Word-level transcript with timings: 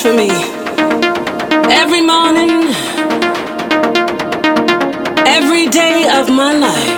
for 0.00 0.12
me. 0.12 0.30
Every 1.70 2.00
morning, 2.00 2.72
every 5.26 5.66
day 5.68 6.08
of 6.18 6.28
my 6.28 6.52
life. 6.52 6.96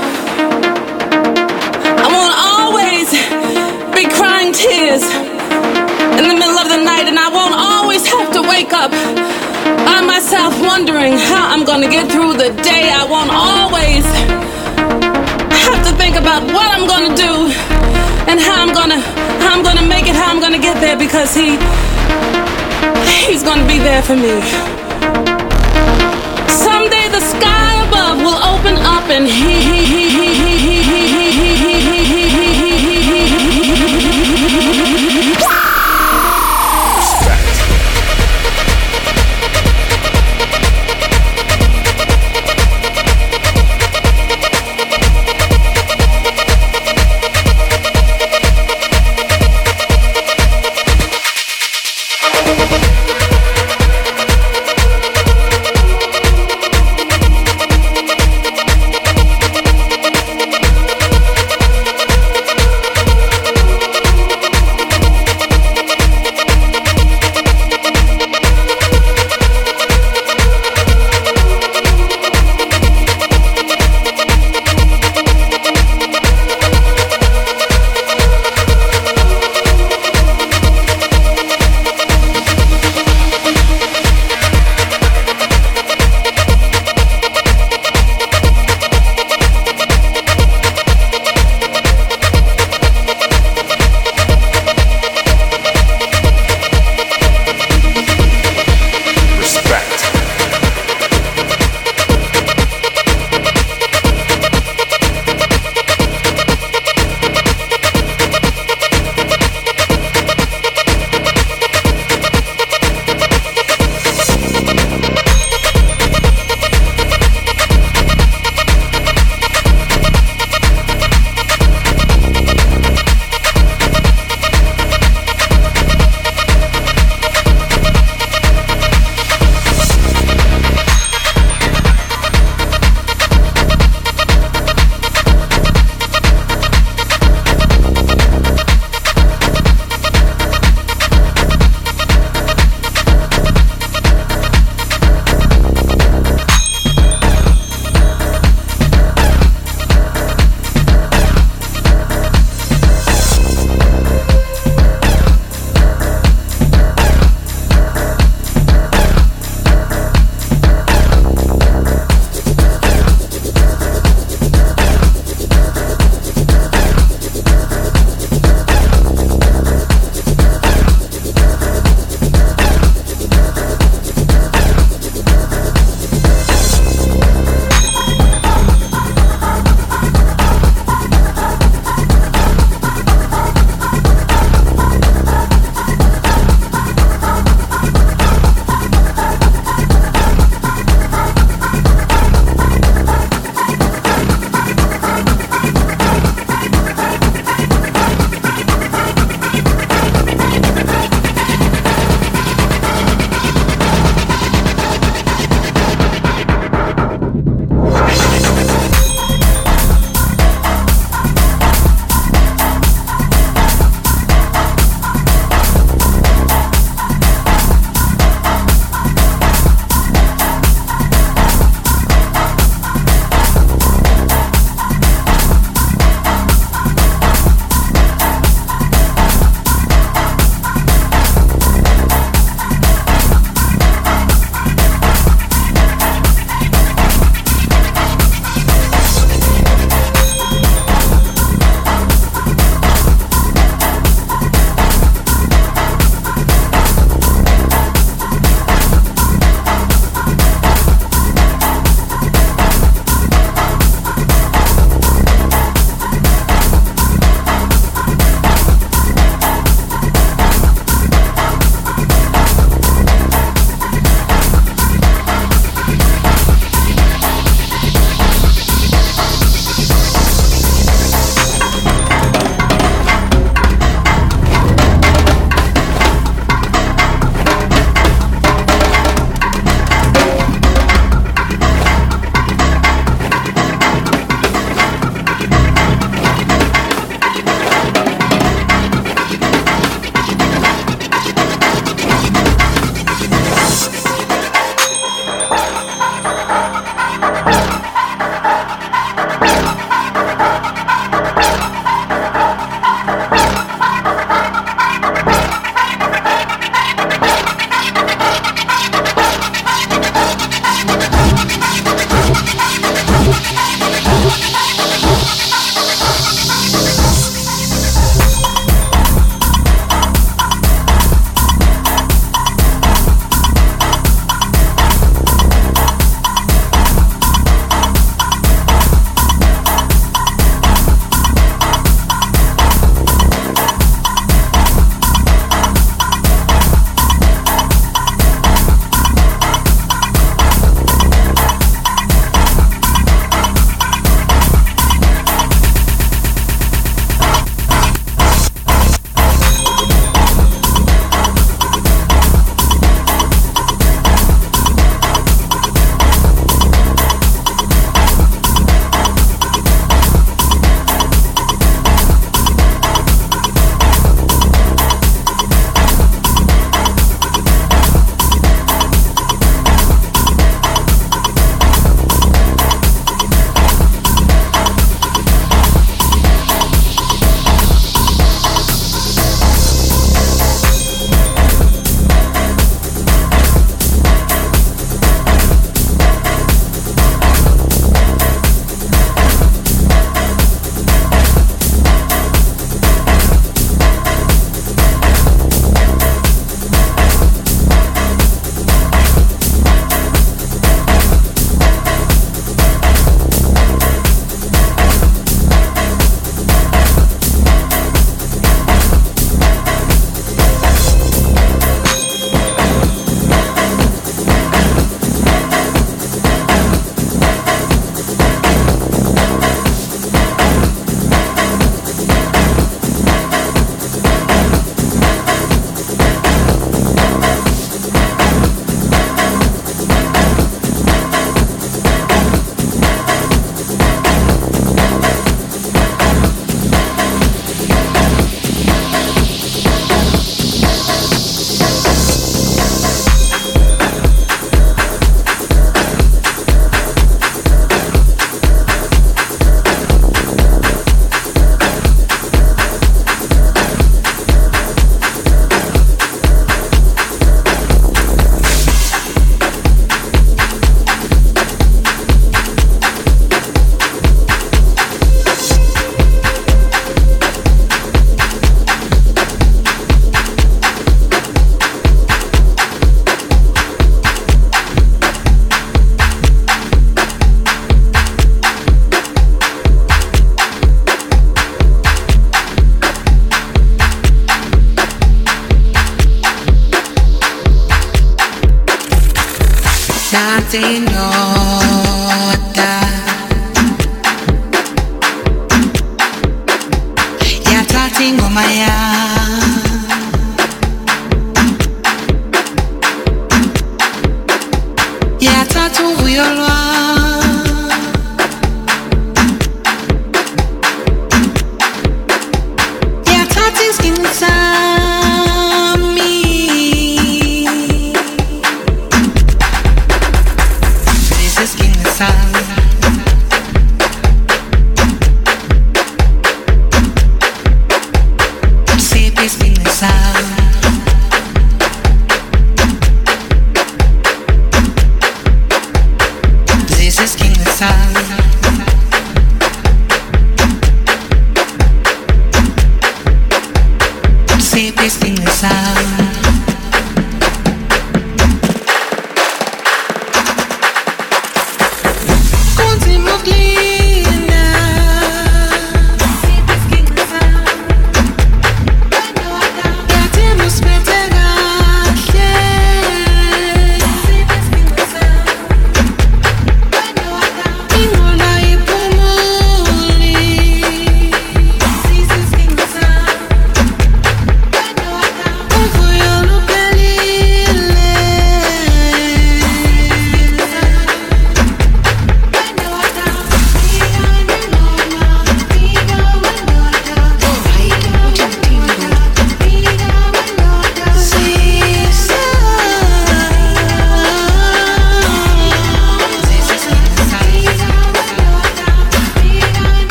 I 2.05 2.07
won't 2.15 2.37
always 2.53 3.07
be 3.97 4.05
crying 4.17 4.53
tears 4.53 5.03
in 6.19 6.25
the 6.31 6.37
middle 6.41 6.59
of 6.59 6.69
the 6.69 6.81
night, 6.83 7.07
and 7.11 7.19
I 7.19 7.29
won't 7.29 7.55
always 7.55 8.07
have 8.07 8.33
to 8.33 8.43
wake 8.43 8.73
up 8.73 8.91
by 9.85 10.01
myself 10.01 10.55
wondering 10.63 11.19
how 11.19 11.53
I'm 11.53 11.65
gonna 11.65 11.89
get 11.89 12.11
through 12.11 12.35
the 12.35 12.51
day. 12.63 12.91
I 12.91 13.05
won't 13.05 13.31
always 13.31 14.05
have 15.67 15.81
to 15.85 15.93
think 16.01 16.17
about 16.17 16.43
what 16.55 16.69
I'm 16.75 16.87
gonna 16.87 17.15
do 17.17 17.33
and 18.31 18.41
how 18.41 18.63
I'm 18.63 18.73
gonna 18.73 19.01
how 19.43 19.53
I'm 19.55 19.63
gonna 19.63 19.87
make 19.87 20.07
it, 20.07 20.15
how 20.15 20.31
I'm 20.31 20.41
gonna 20.41 20.59
get 20.59 20.81
there 20.81 20.97
because 20.97 21.35
he 21.35 21.59
He's 23.27 23.43
gonna 23.43 23.67
be 23.67 23.79
there 23.79 24.03
for 24.03 24.17
me. 24.17 24.41
Someday 26.49 27.09
the 27.17 27.21
sky 27.21 27.73
above 27.87 28.19
will 28.19 28.41
open 28.53 28.77
up 28.95 29.09
and 29.11 29.27
he, 29.27 29.53
he, 29.69 29.85
he, 29.85 30.03
he, 30.11 30.59
he, 30.59 30.83
he. 30.83 31.06